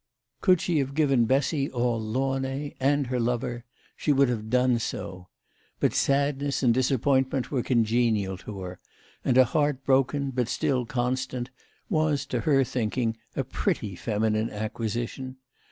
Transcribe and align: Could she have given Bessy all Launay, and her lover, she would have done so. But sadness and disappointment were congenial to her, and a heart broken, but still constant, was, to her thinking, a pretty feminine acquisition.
Could 0.41 0.61
she 0.61 0.79
have 0.79 0.95
given 0.95 1.25
Bessy 1.25 1.69
all 1.69 2.01
Launay, 2.01 2.73
and 2.79 3.05
her 3.05 3.19
lover, 3.19 3.65
she 3.95 4.11
would 4.11 4.29
have 4.29 4.49
done 4.49 4.79
so. 4.79 5.27
But 5.79 5.93
sadness 5.93 6.63
and 6.63 6.73
disappointment 6.73 7.51
were 7.51 7.61
congenial 7.61 8.35
to 8.39 8.61
her, 8.61 8.79
and 9.23 9.37
a 9.37 9.45
heart 9.45 9.83
broken, 9.85 10.31
but 10.31 10.47
still 10.49 10.87
constant, 10.87 11.51
was, 11.87 12.25
to 12.33 12.39
her 12.39 12.63
thinking, 12.63 13.15
a 13.35 13.43
pretty 13.43 13.95
feminine 13.95 14.49
acquisition. 14.49 15.35